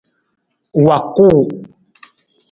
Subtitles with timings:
[0.85, 1.41] Wa kuu.